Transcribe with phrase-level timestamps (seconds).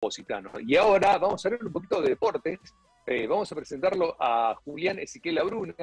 [0.00, 0.50] Positano.
[0.66, 2.58] Y ahora vamos a hablar un poquito de deportes.
[3.06, 5.74] Eh, vamos a presentarlo a Julián Ezequiel Abruna.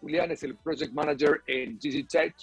[0.00, 2.34] Julián es el Project Manager en GG Tech,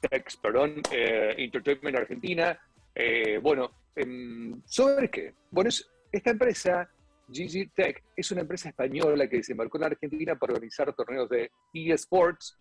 [0.00, 2.56] Tech perdón, eh, Entertainment Argentina.
[2.94, 5.34] Eh, bueno, em, ¿sobre qué?
[5.50, 5.68] Bueno,
[6.12, 6.88] esta empresa,
[7.26, 12.56] GG Tech, es una empresa española que desembarcó en Argentina para organizar torneos de eSports.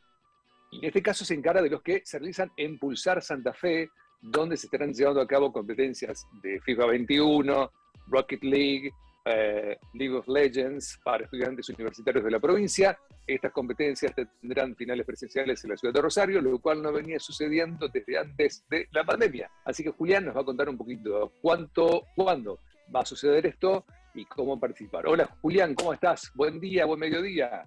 [0.72, 3.92] Y en este caso se encarga de los que se realizan en Pulsar Santa Fe,
[4.20, 7.72] donde se estarán llevando a cabo competencias de FIFA 21,
[8.08, 8.92] Rocket League,
[9.26, 12.98] eh, League of Legends para estudiantes universitarios de la provincia.
[13.26, 17.90] Estas competencias tendrán finales presenciales en la ciudad de Rosario, lo cual no venía sucediendo
[17.90, 19.52] desde antes de la pandemia.
[19.66, 22.60] Así que Julián nos va a contar un poquito cuánto, cuándo
[22.96, 25.08] va a suceder esto y cómo participar.
[25.08, 26.32] Hola Julián, ¿cómo estás?
[26.34, 27.66] Buen día, buen mediodía.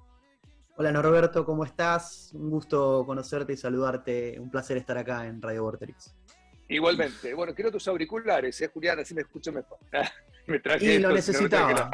[0.77, 2.33] Hola Norberto, ¿cómo estás?
[2.33, 4.41] Un gusto conocerte y saludarte.
[4.41, 6.17] Un placer estar acá en Radio Vorterix.
[6.69, 7.35] Igualmente.
[7.35, 8.99] Bueno, quiero tus auriculares, ¿eh, Julián?
[9.01, 9.79] Así me escucho mejor.
[10.51, 11.91] me traje y lo necesitaba.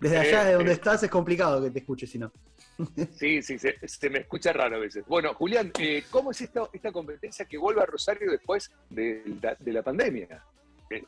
[0.00, 2.32] Desde allá, de donde estás, es complicado que te escuches, si no.
[3.16, 5.04] Sí, sí, se, me escucha raro a veces.
[5.08, 9.24] Bueno, Julián, eh, ¿cómo es esta, esta competencia que vuelve a Rosario después de
[9.64, 10.44] la pandemia?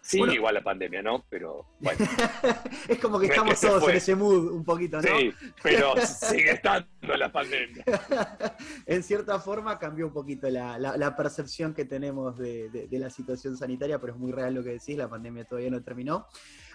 [0.03, 1.25] Sí, igual la pandemia, ¿no?
[1.29, 1.99] Pero bueno.
[2.89, 5.03] es como que estamos todos en ese mood un poquito, ¿no?
[5.03, 7.85] Sí, pero sigue estando la pandemia.
[8.87, 14.13] en cierta forma cambió un poquito la, percepción que tenemos de, la situación sanitaria, pero
[14.13, 16.27] es muy real lo que decís, la pandemia todavía no terminó.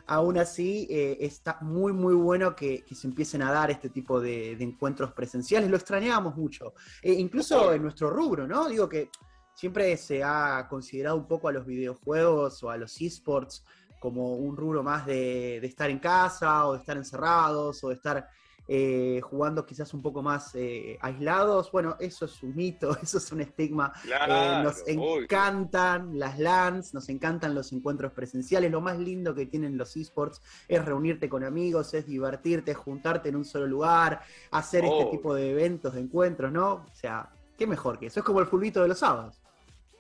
[0.08, 4.52] Aún así, eh, está muy, muy bueno que, se empiecen a dar este tipo de,
[4.54, 5.70] encuentros presenciales.
[5.70, 6.74] Lo extrañábamos mucho.
[7.02, 8.68] Eh, incluso en nuestro rubro, ¿no?
[8.68, 9.10] Digo que
[9.56, 13.64] siempre se ha considerado un poco a los videojuegos o a los esports
[14.00, 18.30] como un rubro más de, estar en casa o de estar encerrados o de estar
[18.68, 21.72] eh, jugando quizás un poco más eh, aislados.
[21.72, 23.94] Bueno, eso es un mito, eso es un estigma.
[24.06, 28.70] Eh, nos encantan las LANs, nos encantan los encuentros presenciales.
[28.70, 33.38] Lo más lindo que tienen los esports es reunirte con amigos, es divertirte, juntarte en
[33.38, 36.74] un solo lugar, hacer este tipo de eventos, de encuentros, ¿no?
[36.74, 38.20] O sea, qué mejor que eso.
[38.20, 39.42] Es como el fulbito de los sábados.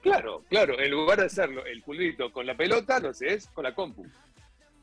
[0.06, 3.64] Claro, claro, en lugar de hacerlo el culito con la pelota, no sé, es con
[3.64, 4.20] la compu, bueno,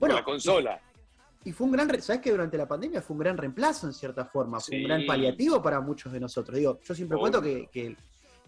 [0.01, 0.81] con la consola.
[1.45, 4.25] Y, fue un gran, ¿sabes que durante la pandemia fue un gran reemplazo en cierta
[4.25, 4.59] forma?
[4.59, 6.59] Fue un gran paliativo para muchos de nosotros.
[6.59, 7.97] Digo, yo siempre cuento que, eh,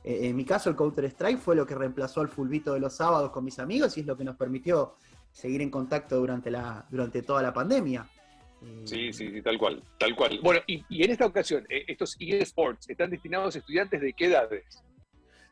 [0.03, 3.31] en mi caso el Counter Strike fue lo que reemplazó al fulbito de los sábados
[3.31, 4.97] con mis amigos y es lo que nos permitió
[5.31, 8.05] seguir en contacto durante, la, durante toda la pandemia.
[8.83, 10.41] Sí, sí, sí, tal cual, tal cual.
[10.43, 14.27] Bueno, y, y en esta ocasión, eh, estos eSports están destinados a estudiantes de qué
[14.27, 14.83] edades?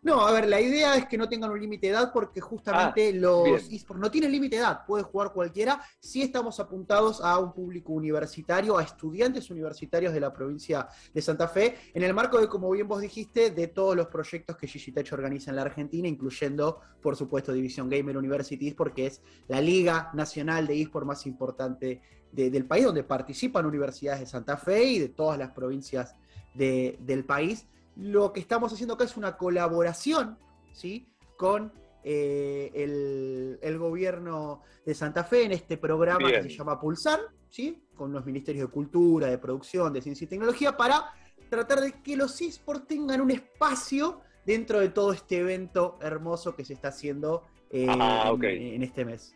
[0.03, 3.11] No, a ver, la idea es que no tengan un límite de edad porque justamente
[3.11, 5.81] ah, los esports no tienen límite de edad, puede jugar cualquiera.
[6.01, 11.47] Sí estamos apuntados a un público universitario, a estudiantes universitarios de la provincia de Santa
[11.47, 15.13] Fe, en el marco de, como bien vos dijiste, de todos los proyectos que Gigitech
[15.13, 20.67] organiza en la Argentina, incluyendo, por supuesto, División Gamer Universities, porque es la liga nacional
[20.67, 22.01] de esports más importante
[22.33, 26.17] del país, donde participan universidades de Santa Fe y de todas las provincias
[26.55, 27.67] del país.
[27.97, 30.39] Lo que estamos haciendo acá es una colaboración
[30.73, 31.07] ¿sí?
[31.37, 31.73] con
[32.05, 37.85] eh, el, gobierno de Santa Fe en este programa que se llama Pulsar, ¿sí?
[37.95, 41.13] con los ministerios de Cultura, de Producción, de Ciencia y Tecnología, para
[41.49, 46.65] tratar de que los esports tengan un espacio dentro de todo este evento hermoso que
[46.65, 49.35] se está haciendo eh, ah, en, este mes.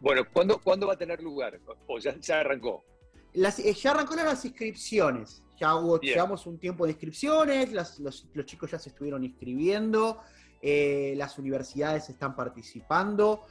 [0.00, 1.58] Bueno, ¿cuándo, ¿cuándo, va a tener lugar?
[1.86, 2.84] ¿O ya, arrancó?
[3.34, 5.42] Eh, ya arrancó las inscripciones.
[5.58, 10.22] Ya hubo, llevamos un tiempo de inscripciones, los, chicos ya se estuvieron inscribiendo,
[10.62, 13.44] eh, las universidades están participando,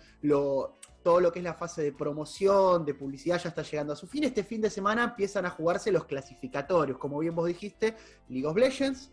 [1.03, 4.07] todo lo que es la fase de promoción, de publicidad ya está llegando a su
[4.07, 4.25] fin.
[4.25, 7.95] Este fin de semana empiezan a jugarse los clasificatorios, como bien vos dijiste,
[8.27, 9.11] League of Legends,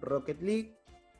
[0.00, 0.78] Rocket League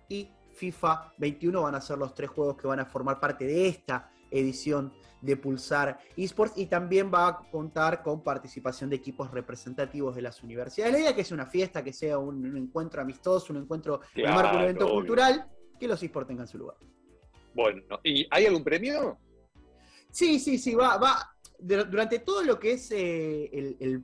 [0.08, 3.66] y FIFA 21 van a ser los tres juegos que van a formar parte de
[3.66, 10.16] esta edición de Pulsar Esports y también va a contar con participación de equipos representativos
[10.16, 10.92] de las universidades.
[10.92, 14.30] La idea es que sea una fiesta, que sea un, encuentro amistoso, un encuentro en
[14.30, 15.46] marco de un evento cultural,
[15.78, 16.76] que los esports tengan su lugar.
[17.54, 19.18] Bueno, ¿y hay algún premio?
[20.10, 21.36] Sí, sí, sí, va, va.
[21.58, 24.02] Durante todo lo que es eh, el el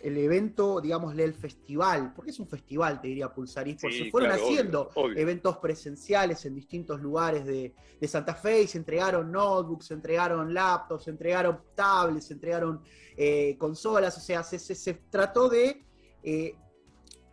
[0.00, 4.90] evento, digámosle, el festival, porque es un festival, te diría Pulsar por se fueron haciendo
[5.16, 7.74] eventos presenciales en distintos lugares de,
[8.06, 12.80] Santa Fe y se entregaron notebooks, se entregaron laptops, se entregaron tablets, se entregaron
[13.16, 15.84] eh, consolas, o sea, se, se, trató de
[16.22, 16.54] eh,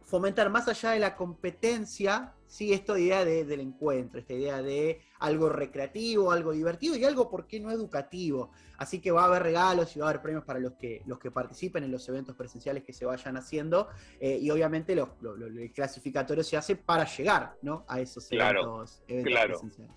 [0.02, 5.50] fomentar más allá de la competencia, sí, esta idea del encuentro, esta idea de algo
[5.50, 8.52] recreativo, algo divertido y algo, ¿por qué no educativo?
[8.78, 11.20] Así que va a haber regalos y va a haber premios para los que, los
[11.20, 13.90] que participen en los eventos presenciales que se vayan haciendo
[14.20, 17.86] eh, y obviamente los, el clasificatorio se hace para llegar ¿no?
[17.88, 19.54] a esos eventos, claro.
[19.54, 19.96] presenciales.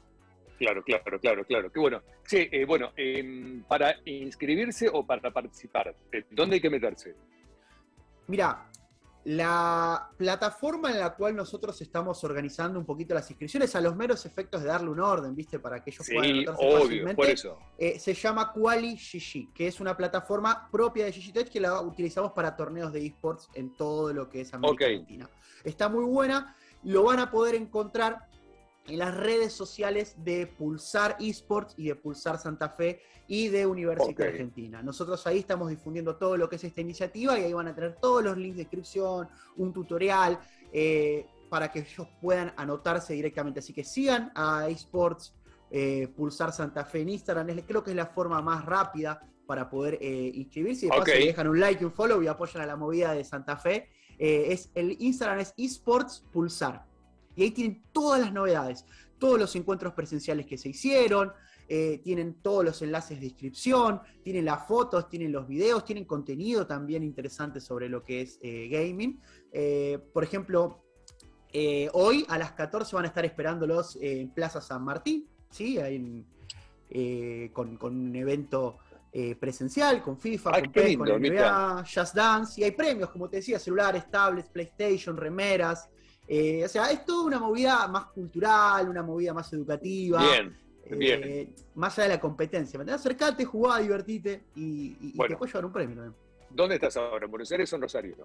[0.58, 1.72] Claro, claro, claro, claro.
[1.72, 2.02] Qué bueno.
[2.25, 5.94] Sí, eh, bueno, em, para inscribirse o para participar,
[6.30, 7.14] ¿dónde hay que meterse?
[8.26, 8.69] Mira,
[9.28, 14.25] la plataforma en la cual nosotros estamos organizando un poquito las inscripciones a los meros
[14.25, 15.58] efectos de darle un orden, ¿viste?
[15.58, 17.14] Para que ellos puedan anotarse obvio, fácilmente.
[17.14, 17.58] Por eso.
[17.76, 22.32] Eh, se llama Quali GG, que es una plataforma propia de GG que la utilizamos
[22.32, 25.28] para torneos de esports en todo lo que es América Latina.
[25.62, 28.30] Está muy buena, lo van a poder encontrar
[28.88, 34.29] en las redes sociales de Pulsar Esports y de Pulsar Santa Fe y de Universidad
[34.29, 34.82] Argentina.
[34.82, 37.96] Nosotros ahí estamos difundiendo todo lo que es esta iniciativa y ahí van a tener
[37.96, 40.38] todos los links de inscripción, un tutorial,
[40.73, 43.61] eh, para que ellos puedan anotarse directamente.
[43.61, 45.35] Así que sigan a Esports
[45.70, 49.99] eh, Pulsar Santa Fe en Instagram, creo que es la forma más rápida para poder
[50.00, 50.87] eh, inscribirse.
[50.87, 53.25] Y de paso dejan un like y un follow y apoyan a la movida de
[53.25, 53.88] Santa Fe.
[54.19, 56.88] es, el Instagram es Esports Pulsar.
[57.38, 58.85] Y ahí tienen todas las novedades,
[59.17, 61.32] todos los encuentros presenciales que se hicieron,
[61.69, 66.67] eh, tienen todos los enlaces de inscripción, tienen las fotos, tienen los videos, tienen contenido
[66.67, 69.20] también interesante sobre lo que es eh, gaming.
[69.52, 70.82] Eh, por ejemplo,
[71.93, 75.79] hoy a las 14 van a estar esperándolos en Plaza San Martín, ¿sí?
[77.52, 78.79] con, un evento
[79.38, 83.37] presencial, con FIFA, ah, con PES, con NBA, Just Dance, y hay premios, como te
[83.37, 85.88] decía, celulares, tablets, PlayStation, remeras,
[86.28, 90.20] eh, o sea, es toda una movida más cultural, una movida más educativa.
[90.20, 90.56] Bien,
[90.90, 91.20] bien.
[91.25, 92.78] Eh, más allá de la competencia.
[92.80, 96.14] Acercate, jugá, divertite y, y te puedes llevar un premio también.
[96.50, 97.25] ¿Dónde estás ahora?
[97.25, 98.16] ¿En Buenos Aires o en Rosario?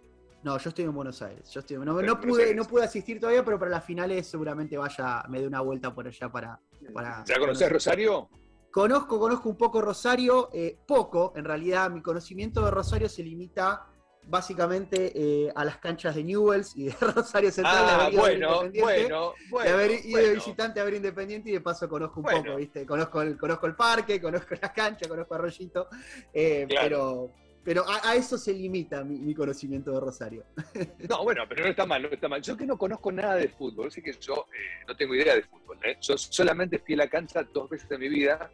[0.43, 1.49] No, yo estoy en Buenos Aires.
[1.51, 5.39] Yo estoy, no, pude, no pude asistir todavía, pero para las finales seguramente vaya, me
[5.39, 6.59] dé una vuelta por allá para.
[6.93, 8.29] para ¿Ya conoces Rosario?
[8.69, 13.85] Conozco, conozco un poco Rosario, eh, poco, en realidad mi conocimiento de Rosario se limita
[14.27, 17.85] básicamente eh, a las canchas de Newells y de Rosario Central.
[17.87, 21.89] Ah, bueno, bueno, bueno, de haber ido de visitante a ver Independiente y de paso
[21.89, 22.85] conozco un poco, ¿viste?
[22.85, 25.87] Conozco el, conozco el parque, conozco las canchas, conozco Arroyito,
[26.33, 27.31] eh, pero,
[27.63, 30.45] pero a, eso se limita mi, conocimiento de Rosario.
[31.09, 32.41] No, bueno, pero no está mal, no está mal.
[32.41, 35.43] Yo que no conozco nada de fútbol, así que yo eh, no tengo idea de
[35.43, 35.77] fútbol.
[36.01, 38.51] Yo solamente fui a la cancha dos veces en mi vida.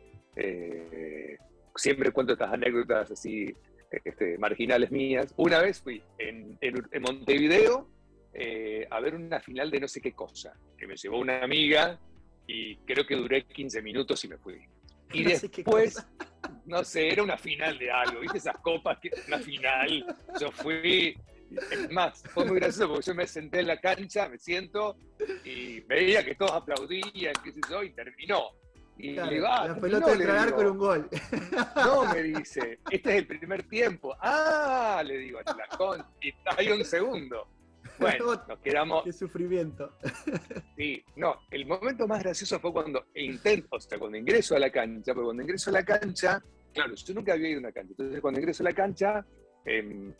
[1.75, 3.55] siempre cuento estas anécdotas así
[3.91, 5.33] este, marginales mías.
[5.37, 6.57] Una vez fui en,
[7.01, 7.89] Montevideo
[8.33, 11.99] eh, a ver una final de no sé qué cosa, que me llevó una amiga
[12.47, 14.59] y creo que duré 15 minutos y me fui.
[15.11, 16.05] Y después,
[16.65, 18.99] no sé, era una final de algo, ¿viste esas copas?
[18.99, 20.05] Que, una final.
[20.39, 21.17] Yo fui,
[21.71, 24.97] es más, fue muy gracioso porque yo me senté en la cancha, me siento
[25.43, 28.51] y veía que todos aplaudían, qué sé yo, y terminó.
[28.99, 31.09] Y le va, la pelota de tragar con un gol.
[31.75, 34.13] No, me dice, este es el primer tiempo.
[34.19, 37.47] Ah, le digo, la con, y hay un segundo.
[37.97, 39.03] Bueno, nos quedamos.
[39.05, 39.93] Qué sufrimiento.
[40.75, 44.69] Sí, no, el momento más gracioso fue cuando intento, o sea, cuando ingreso a la
[44.69, 46.41] cancha, porque cuando ingreso a la cancha,
[46.73, 49.25] claro, yo nunca había ido a una cancha, entonces cuando ingreso a la cancha,
[49.65, 50.13] em,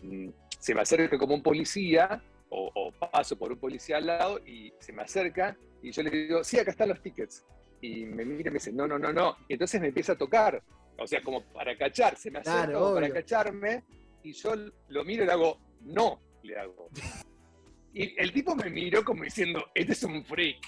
[0.60, 4.74] se me acerca como un policía, o, o, paso por un policía al lado, y
[4.80, 7.46] se me acerca, y yo le digo, sí, acá están los tickets
[7.82, 9.38] y me mira y me dice, no, no, no, no.
[9.48, 10.62] Y entonces me empieza a tocar,
[10.98, 13.84] o sea, como para cacharse, me acerca para cacharme,
[14.24, 14.54] y yo
[14.90, 16.90] lo miro y le hago, no, le hago.
[17.92, 20.60] Y el tipo me miró como diciendo, este es un freak.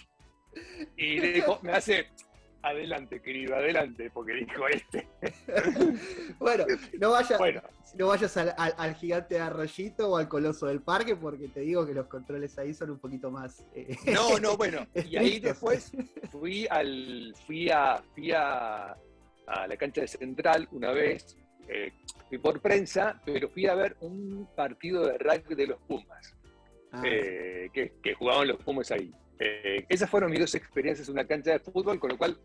[0.98, 2.08] Y le dijo, me hace,
[2.64, 5.08] adelante, querido, adelante, porque dijo este.
[6.40, 6.66] bueno,
[7.00, 7.40] no vayas,
[7.96, 11.94] no vayas al, gigante de Arroyito o al coloso del parque, porque te digo que
[11.94, 13.66] los controles ahí son un poquito más.
[13.74, 14.88] Eh, no, no, bueno.
[14.94, 15.92] y ahí después
[16.32, 17.34] fui al.
[17.46, 18.04] fui a.
[18.14, 18.96] fui a,
[19.68, 21.38] la cancha de Central una vez.
[21.68, 21.92] Eh,
[22.28, 26.36] fui por prensa, pero fui a ver un partido de rugby de los Pumas.
[26.92, 27.02] Ah.
[27.06, 29.14] Eh, que, que, jugaban los Pumas ahí.
[29.90, 32.38] esas fueron mis dos experiencias en una cancha de fútbol, con lo cual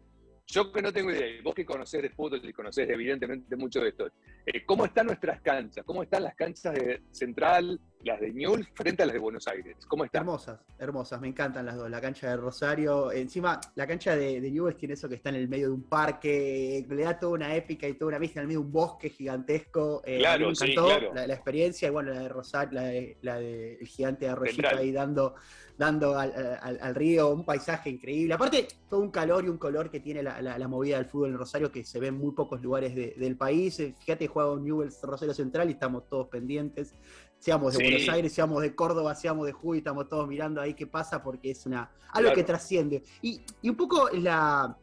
[0.47, 3.89] yo que no tengo idea, vos que conocés de fútbol y conocés evidentemente mucho de
[3.89, 4.11] esto,
[4.47, 5.85] eh, ¿cómo están nuestras canchas?
[5.85, 9.77] ¿Cómo están las canchas de Central, las de Newell, frente a las de Buenos Aires?
[9.89, 10.23] ¿Cómo están?
[10.23, 11.91] Hermosas, hermosas, me encantan las dos.
[11.91, 15.35] La cancha de Rosario, encima la cancha de, de Newell tiene eso que está en
[15.35, 18.43] el medio de un parque, le da toda una épica y toda una vista en
[18.43, 20.03] el medio de un bosque gigantesco.
[20.07, 23.39] Eh, claro, me encantó sí, La, experiencia, y bueno, la de Rosario, la de, la
[23.39, 25.35] de el gigante de Arroyito ahí dando
[25.77, 28.35] dando al, río, un paisaje increíble.
[28.35, 31.71] Aparte, todo un calor y un color que tiene la, movida del fútbol en Rosario
[31.71, 33.79] que se ve en muy pocos lugares del país.
[33.81, 36.95] Eh, fíjate, juega Newell's Rosario Central y estamos todos pendientes.
[37.39, 40.87] Seamos de Buenos Aires, seamos de Córdoba, seamos de Jujuy, estamos todos mirando ahí qué
[40.87, 43.03] pasa porque es una algo que trasciende.
[43.23, 44.77] Y, un poco la,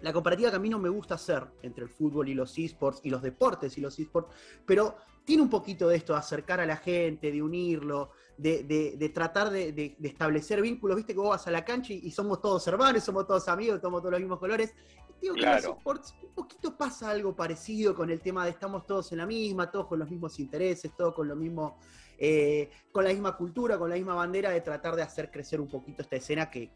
[0.00, 3.00] la comparativa que a mí no me gusta hacer entre el fútbol y los esports
[3.04, 4.34] y los deportes y los esports,
[4.66, 9.50] pero tiene un poquito de esto de acercar a la gente, de unirlo, de, tratar
[9.50, 10.96] de, establecer vínculos.
[10.96, 14.00] Viste que vos vas a la cancha y, somos todos hermanos, somos todos amigos, somos
[14.00, 14.74] todos los mismos colores.
[15.20, 18.50] Y digo que en los esports un poquito pasa algo parecido con el tema de
[18.50, 21.78] estamos todos en la misma, todos con los mismos intereses, todos con lo mismo
[22.16, 25.68] eh, con la misma cultura, con la misma bandera de tratar de hacer crecer un
[25.68, 26.70] poquito esta escena que,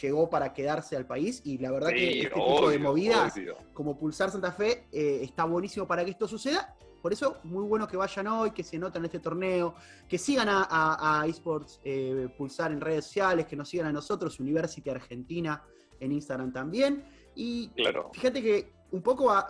[0.00, 1.40] llegó para quedarse al país.
[1.44, 3.34] Y la verdad que este tipo de movidas,
[3.72, 6.76] como Pulsar Santa Fe, eh, está buenísimo para que esto suceda.
[7.00, 9.74] Por eso, muy bueno que vayan hoy, que se noten en este torneo,
[10.08, 14.88] que sigan a, eSports eh, Pulsar en redes sociales, que nos sigan a nosotros, University
[14.90, 15.62] Argentina
[16.00, 17.04] en Instagram también.
[17.34, 17.70] Y
[18.12, 19.48] fíjate que un poco a,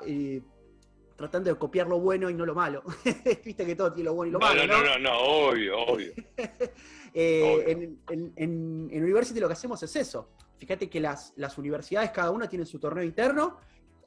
[1.19, 2.85] tratando de copiar lo bueno y no lo malo.
[3.45, 4.67] Viste que todo tiene lo bueno y lo malo.
[4.67, 6.12] No, no, no, no, obvio, obvio.
[7.14, 10.28] Eh, en, University lo que hacemos es eso.
[10.59, 13.57] Fíjate que las, las universidades, cada una tiene su torneo interno,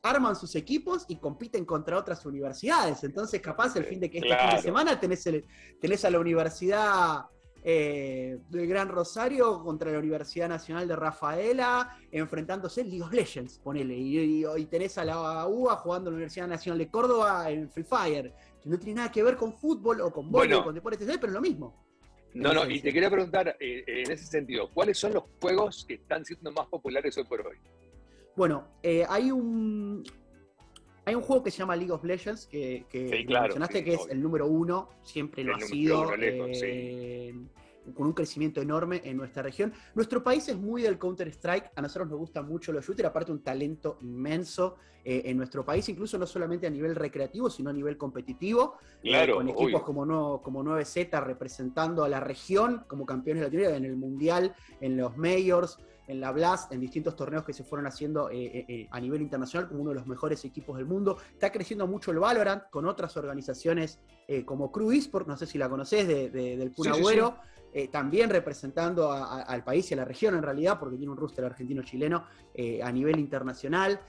[0.01, 3.03] arman sus equipos y compiten contra otras universidades.
[3.03, 5.45] Entonces, capaz el fin de que este fin de semana tenés, el,
[5.79, 7.25] tenés a la universidad
[7.63, 13.59] eh, del Gran Rosario contra la Universidad Nacional de Rafaela, enfrentándose en League of Legends,
[13.59, 13.95] ponele.
[13.95, 17.83] Y, y, tenés a la UA jugando en la Universidad Nacional de Córdoba en Free
[17.83, 21.05] Fire, que no tiene nada que ver con fútbol o con bueno, o con deportes,
[21.05, 21.85] pero es lo mismo.
[22.33, 25.95] No, no, y te quería preguntar eh, en ese sentido, ¿cuáles son los juegos que
[25.95, 27.57] están siendo más populares hoy por hoy?
[28.35, 30.03] Bueno, eh, hay un,
[31.05, 32.85] hay un juego que se llama League of Legends, que,
[33.27, 37.33] mencionaste que es el número uno, siempre lo ha sido, eh,
[37.95, 39.73] con un crecimiento enorme en nuestra región.
[39.95, 43.43] Nuestro país es muy del Counter-Strike, a nosotros nos gustan mucho los shooters, aparte un
[43.43, 47.97] talento inmenso eh, en nuestro país, incluso no solamente a nivel recreativo, sino a nivel
[47.97, 53.47] competitivo, eh, con equipos como, no, como 9Z representando a la región como campeones de
[53.47, 55.79] Latinoamérica en el Mundial, en los Majors,
[56.11, 59.21] en la Blast, en distintos torneos que se fueron haciendo eh, eh, eh, a nivel
[59.21, 61.17] internacional como uno de los mejores equipos del mundo.
[61.31, 63.99] Está creciendo mucho el Valorant con otras organizaciones
[64.45, 67.35] como Crew Esport, no sé si la conoces, del Punagüero.
[67.91, 72.25] también representando al país y a la región en realidad, porque tiene un roster argentino-chileno
[72.81, 73.99] a nivel internacional.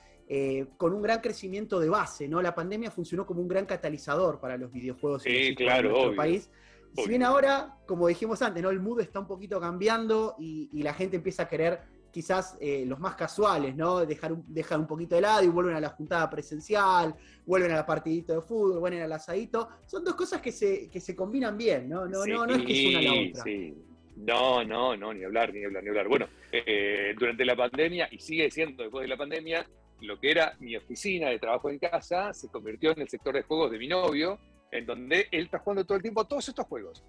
[0.77, 2.41] con un gran crecimiento de base, ¿no?
[2.41, 6.49] La pandemia funcionó como un gran catalizador para los videojuegos en nuestro país.
[6.97, 8.71] Si bien ahora, como dijimos antes, ¿no?
[8.71, 11.81] el mood está un poquito cambiando y, la gente empieza a querer
[12.13, 14.05] quizás eh, los más casuales, ¿no?
[14.07, 17.15] Dejar un, dejar un poquito de lado y vuelven a la juntada presencial,
[17.47, 19.69] vuelven a la partidito de fútbol, vuelven al asadito.
[19.87, 22.07] Son dos cosas que se, que se combinan bien, ¿no?
[22.07, 23.43] No, no, no es que es una la otra.
[23.45, 23.75] Sí.
[24.15, 26.07] No, no, no, ni hablar, ni hablar, ni hablar.
[26.07, 29.67] Bueno, eh, durante la pandemia, y sigue siendo después de la pandemia,
[30.03, 33.43] lo que era mi oficina de trabajo en casa se convirtió en el sector de
[33.43, 34.39] juegos de mi novio,
[34.71, 37.03] en donde él está jugando todo el tiempo todos estos juegos.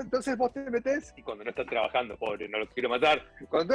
[0.00, 3.24] Entonces vos te metes y cuando no está trabajando, pobre, no lo quiero matar.
[3.48, 3.74] Cuando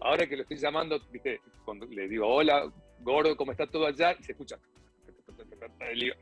[0.00, 1.40] ahora que lo estoy llamando, ¿viste?
[1.64, 4.14] cuando le digo, hola, gordo, ¿cómo está todo allá?
[4.18, 4.58] Y se escucha.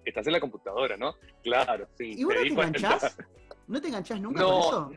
[0.04, 1.14] Estás en la computadora, ¿no?
[1.42, 2.14] Claro, sí.
[2.16, 3.16] ¿Y vos no te enganchás?
[3.68, 4.92] ¿No te enganchás nunca con eso?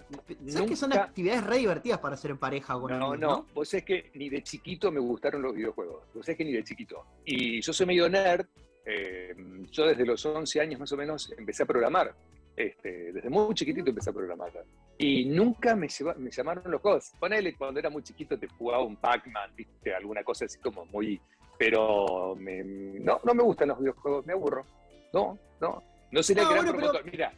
[0.47, 3.83] ¿Sabes que son actividades re divertidas para hacer en pareja con No, no, vos es
[3.83, 6.03] que ni de chiquito me gustaron los videojuegos.
[6.13, 7.03] Vos es que ni de chiquito.
[7.25, 8.45] Y yo soy medio nerd,
[8.85, 9.35] eh,
[9.71, 12.13] yo desde los 11 años más o menos empecé a programar.
[12.55, 14.51] Este, desde muy chiquitito empecé a programar.
[14.99, 15.87] Y nunca me,
[16.17, 17.13] me llamaron los juegos.
[17.17, 21.19] Ponele, cuando era muy chiquito te jugaba un Pac-Man, viste, alguna cosa así como muy...
[21.57, 24.65] Pero no, no me gustan los videojuegos, me aburro.
[25.13, 25.83] No, no.
[26.11, 27.05] No sería no, gran promotor.
[27.05, 27.33] Mira,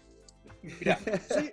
[0.61, 0.97] mira,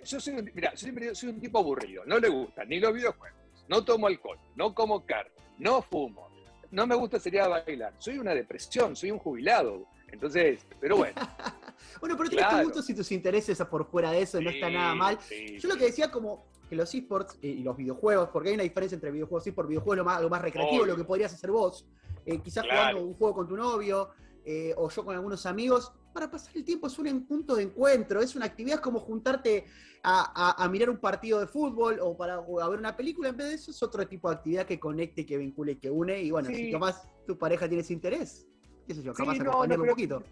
[0.03, 2.03] yo soy un, mira, soy un tipo aburrido.
[2.05, 3.39] No le gustan ni los videojuegos.
[3.67, 6.29] No tomo alcohol, no como carne, no fumo,
[6.71, 7.93] no me gusta sería bailar.
[7.97, 9.85] Soy una depresión, soy un jubilado.
[10.11, 11.15] Entonces, pero bueno.
[11.99, 14.95] bueno, pero tienes tus gustos y tus intereses por fuera de eso, no está nada
[14.95, 15.17] mal.
[15.57, 18.63] Yo lo que decía como que los esports eh, y los videojuegos, porque hay una
[18.63, 21.51] diferencia entre videojuegos y por videojuegos lo más, lo más recreativo, lo que podrías hacer
[21.51, 21.85] vos.
[22.25, 24.09] Eh, quizás jugando un juego con tu novio,
[24.45, 28.21] eh, o yo con algunos amigos, para pasar el tiempo es un punto de encuentro,
[28.21, 29.65] es una actividad como juntarte
[30.03, 33.71] a, mirar un partido de fútbol o para ver una película, en vez de eso
[33.71, 37.03] es otro tipo de actividad que conecte, que vincule, que une, y bueno, si capaz
[37.27, 38.47] tu pareja tiene ese interés,
[38.87, 40.23] qué sé yo, capaz sí, no, un poquito.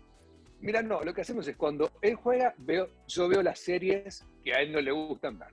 [0.59, 4.53] Mira, no, lo que hacemos es cuando él juega, veo, yo veo las series que
[4.53, 5.51] a él no le gustan ver.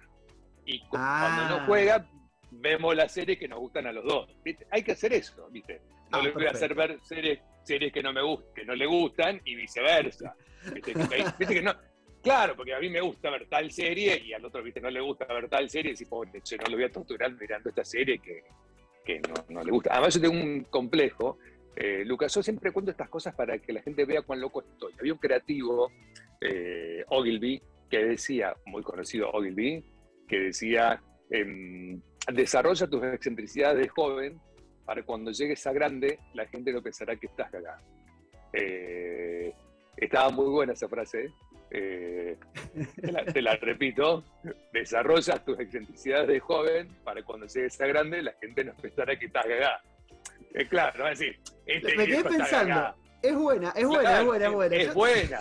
[0.64, 1.64] Y cuando no ah.
[1.66, 2.08] juega,
[2.50, 4.30] vemos las series que nos gustan a los dos.
[4.70, 5.82] Hay que hacer eso, ¿viste?
[6.10, 8.74] No ah, le voy a hacer ver series series que no me gustan, que no
[8.74, 10.34] le gustan y viceversa.
[10.74, 11.46] ¿Viste?
[11.46, 11.74] que no?
[12.22, 14.80] Claro, porque a mí me gusta ver tal serie y al otro ¿viste?
[14.80, 17.68] no le gusta ver tal serie y si pobre, no lo voy a torturar mirando
[17.68, 18.44] esta serie que,
[19.04, 19.92] que no, no, le gusta.
[19.92, 21.38] Además yo tengo un complejo,
[21.76, 24.92] eh, Lucas, yo siempre cuento estas cosas para que la gente vea cuán loco estoy.
[24.98, 25.90] Había un creativo,
[26.40, 29.84] eh, Ogilvy, que decía, muy conocido Ogilvy,
[30.28, 32.00] que decía, em,
[32.32, 34.40] desarrolla tus excentricidades de joven
[34.84, 37.80] para cuando llegues a grande, la gente no pensará que estás acá.
[38.52, 39.52] Eh,
[39.96, 41.32] estaba muy buena esa frase.
[41.70, 44.22] Te, la, repito.
[44.72, 49.26] Desarrollas tus excentricidades de joven para cuando llegues a grande, la gente no pensará que
[49.26, 49.82] estás acá.
[50.54, 51.38] Es claro, va a decir.
[51.66, 52.94] Este Me quedé pensando.
[53.22, 54.76] Es buena, es buena, es buena, es buena.
[54.76, 55.40] Es buena.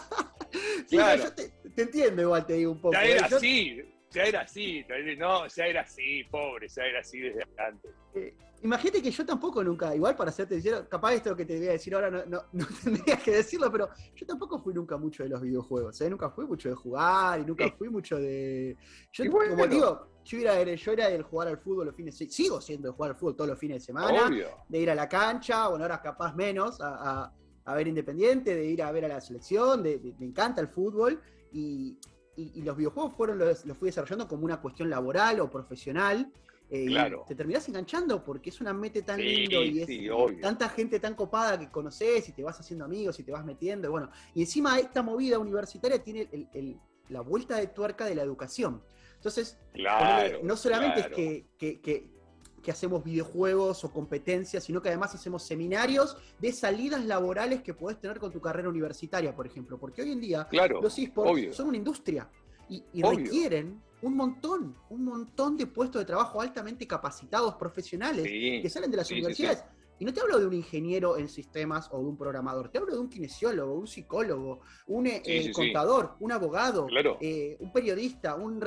[0.90, 1.22] claro.
[1.22, 2.92] yo te, entiendo igual, te digo un poco.
[2.94, 4.84] Ya era así, ya era así.
[5.16, 7.90] No, ya era así, pobre, ya era así desde antes.
[8.14, 8.34] Eh,
[8.66, 11.72] Imagínate que yo tampoco nunca, igual para serte sincero, capaz esto que te voy a
[11.72, 15.28] decir ahora no, no, no tendrías que decirlo, pero yo tampoco fui nunca mucho de
[15.28, 16.10] los videojuegos, ¿eh?
[16.10, 18.76] nunca fui mucho de jugar y nunca fui mucho de...
[19.12, 22.88] Yo, como digo, yo era, yo era del jugar al fútbol los fines, sigo siendo
[22.88, 24.28] de jugar al fútbol todos los fines de semana,
[24.68, 27.32] de ir a la cancha, bueno, ahora capaz menos, a,
[27.72, 31.20] ver Independiente, de ir a ver a la selección, de, me encanta el fútbol
[31.52, 31.96] y,
[32.36, 36.32] y, los videojuegos fueron los, los fui desarrollando como una cuestión laboral o profesional.
[36.68, 36.88] Eh,
[37.28, 41.56] te terminás enganchando porque es una mete tan lindo y es tanta gente tan copada
[41.58, 43.86] que conoces y te vas haciendo amigos y te vas metiendo.
[43.86, 46.28] Y bueno, y encima esta movida universitaria tiene
[47.08, 48.82] la vuelta de tuerca de la educación.
[49.14, 49.58] Entonces,
[50.42, 51.06] no solamente es
[51.56, 52.16] que,
[52.68, 58.18] hacemos videojuegos o competencias, sino que además hacemos seminarios de salidas laborales que puedes tener
[58.18, 59.78] con tu carrera universitaria, por ejemplo.
[59.78, 60.48] Porque hoy en día
[60.82, 62.28] los esports son una industria
[62.68, 68.90] y, requieren un montón, un montón de puestos de trabajo altamente capacitados, profesionales, que salen
[68.90, 69.64] de las universidades.
[69.98, 72.92] Y no te hablo de un ingeniero en sistemas o de un programador, te hablo
[72.92, 76.86] de un kinesiólogo, un psicólogo, un eh, eh, contador, un abogado,
[77.18, 78.62] eh, un periodista, un,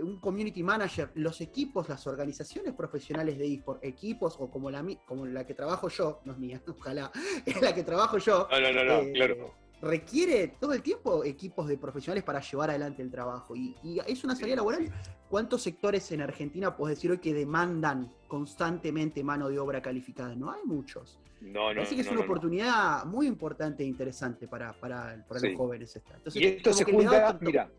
[0.00, 5.26] un, community manager, los equipos, las organizaciones profesionales de eSport, equipos o como la, como
[5.26, 7.12] la que trabajo yo, no es mía, ojalá,
[7.46, 8.48] es la que trabajo yo.
[8.50, 13.10] No, no, no, claro requiere todo el tiempo equipos de profesionales para llevar adelante el
[13.10, 13.54] trabajo.
[13.54, 14.90] Y, es una salida laboral.
[15.28, 20.34] ¿Cuántos sectores en Argentina puedes decir hoy que demandan constantemente mano de obra calificada?
[20.34, 21.18] No hay muchos.
[21.40, 21.82] No, no.
[21.82, 25.94] Así que es una oportunidad muy importante e interesante para, para, los jóvenes.
[25.96, 27.70] Entonces, y esto se junta, mira,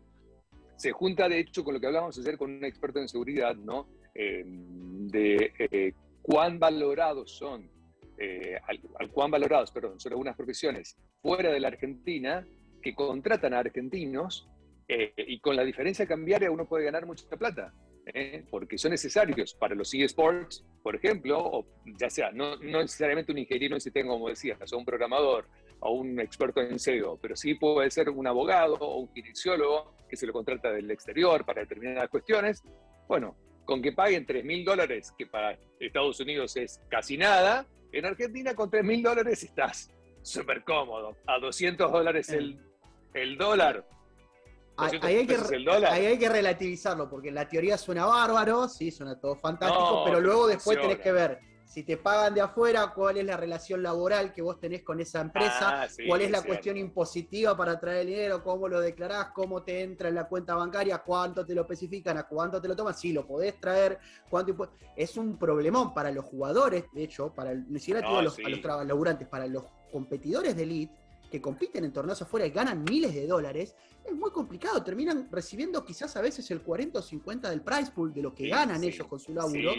[0.76, 3.86] se junta de hecho con lo que hablábamos ayer con un experto en seguridad, ¿no?
[4.14, 5.92] Eh, de eh,
[6.22, 7.68] cuán valorados son
[8.22, 8.60] eh,
[8.98, 12.46] al, cuán valorados, perdón, son algunas profesiones fuera de la Argentina
[12.82, 14.46] que contratan a argentinos
[14.88, 17.72] eh, y con la diferencia cambiaria uno puede ganar mucha plata,
[18.04, 18.44] ¿eh?
[18.50, 21.66] porque son necesarios para los eSports, por ejemplo, o
[21.98, 25.48] ya sea, no, no necesariamente un ingeniero en sistema, como decías, o un programador
[25.80, 30.16] o un experto en SEO, pero sí puede ser un abogado o un kinesiólogo que
[30.16, 32.62] se lo contrata del exterior para determinadas cuestiones.
[33.08, 38.06] Bueno, con que paguen 3 mil dólares, que para Estados Unidos es casi nada, en
[38.06, 39.90] Argentina con 3 mil dólares estás
[40.22, 41.16] súper cómodo.
[41.26, 42.58] A 200 dólares el,
[43.14, 43.86] el dólar.
[44.76, 45.34] Ahí hay, que,
[45.88, 50.46] ahí hay, que, relativizarlo, porque la teoría suena bárbaro, sí, suena todo fantástico, pero luego
[50.46, 51.38] después tenés que ver
[51.70, 55.20] si te pagan de afuera, cuál es la relación laboral que vos tenés con esa
[55.20, 59.62] empresa, ah, cuál es la cuestión impositiva para traer el dinero, cómo lo declarás, cómo
[59.62, 62.94] te entra en la cuenta bancaria, cuánto te lo especifican, a cuánto te lo toman,
[62.94, 67.78] si lo podés traer, cuánto Es un problemón para los jugadores, de hecho, para ni
[67.78, 70.99] siquiera a los, a laburantes, para los competidores de Elite,
[71.30, 74.82] que compiten en torneos afuera y ganan miles de dólares, es muy complicado.
[74.82, 78.48] Terminan recibiendo quizás a veces el 40 o 50 del price pool de lo que
[78.48, 79.72] ganan ellos con su laburo.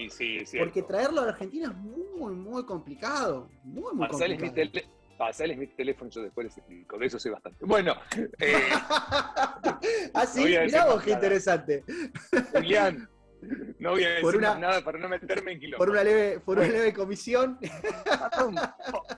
[0.57, 3.49] porque traerlo a la Argentina es muy, muy complicado.
[3.63, 4.69] Muy, muy complicado.
[4.73, 4.81] Mi
[5.17, 6.97] pasales mi teléfono, yo después les explico.
[6.97, 7.63] De eso sé bastante.
[7.65, 7.95] Bueno.
[8.39, 11.83] Eh, Así, ah, mirá vos qué interesante.
[12.53, 13.07] Julián,
[13.79, 15.79] no voy a decir nada para no meterme en kilómetros.
[15.79, 17.57] Por una leve, por una leve comisión.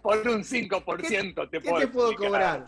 [0.02, 2.66] Por un 5% te, ¿Qué te puedo cobrar?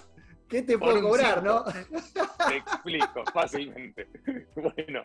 [0.48, 1.64] ¿Qué te puedo cobrar, no?
[1.64, 4.08] Te explico fácilmente.
[4.56, 5.04] Bueno.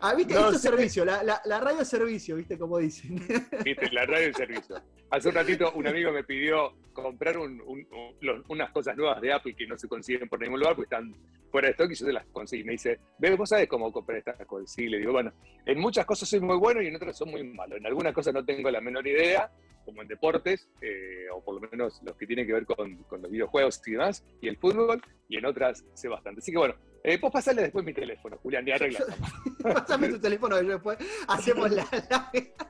[0.00, 3.16] Ah, viste, esto es servicio, la, la, radio es servicio, viste como dicen.
[3.64, 4.76] Viste, la radio es servicio.
[5.10, 9.76] Hace un ratito un amigo me pidió comprar unas cosas nuevas de Apple que no
[9.76, 11.14] se consiguen por ningún lugar, porque están
[11.52, 12.64] fuera de stock y yo se las conseguí.
[12.64, 14.72] Me dice, ¿ves, vos sabés cómo comprar estas cosas?
[14.72, 15.32] Sí, le digo, bueno,
[15.66, 17.76] en muchas cosas soy muy bueno y en otras soy muy malo.
[17.76, 19.52] En algunas cosas no tengo la menor idea,
[19.84, 23.20] como en deportes, eh, o por lo menos los que tienen que ver con, con,
[23.22, 26.40] los videojuegos y demás, y el fútbol, y en otras sé bastante.
[26.40, 29.00] Así que bueno, eh, vos pasarle después mi teléfono, Julián, y arregla.
[29.62, 31.86] Pásame tu teléfono y después hacemos la,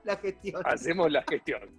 [0.05, 0.63] la, gestión.
[0.65, 1.71] Hacemos la gestión.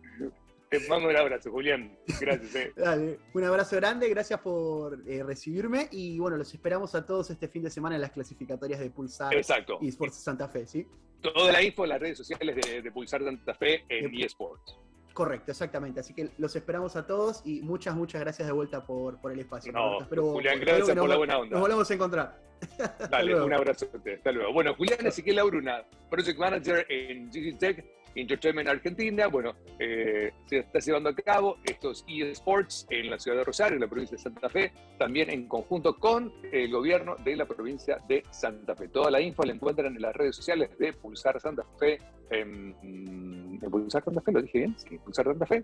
[0.79, 1.97] Te mando un abrazo, Julián.
[2.19, 2.55] Gracias.
[2.55, 2.73] Eh.
[2.75, 7.47] Dale, un abrazo grande, gracias por eh, recibirme y bueno, los esperamos a todos este
[7.47, 9.77] fin de semana en las clasificatorias de Pulsar Exacto.
[9.81, 10.87] y Sports Santa Fe, ¿sí?
[11.21, 14.77] Toda la info en las redes sociales de, de Pulsar Santa Fe en eSports.
[15.13, 15.99] Correcto, exactamente.
[15.99, 19.39] Así que los esperamos a todos y muchas, muchas gracias de vuelta por, por el
[19.39, 19.71] espacio.
[19.71, 21.51] No, Julián, gracias por la buena onda.
[21.51, 22.43] Nos volvemos a encontrar.
[23.09, 23.87] Dale, un abrazo.
[23.93, 24.53] Hasta luego.
[24.53, 30.79] Bueno, Julián Ezequiel Lauruna, Project Manager en GG Tech, Entertainment Argentina, bueno, eh, se está
[30.79, 34.49] llevando a cabo estos eSports en la ciudad de Rosario, en la provincia de Santa
[34.49, 38.87] Fe, también en conjunto con el gobierno de la provincia de Santa Fe.
[38.87, 41.99] Toda la info la encuentran en las redes sociales de Pulsar Santa Fe,
[42.29, 45.63] en, Pulsar Santa Fe, lo dije bien, sí, Pulsar Santa Fe,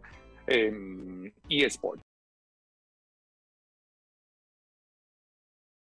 [1.50, 2.09] eSports.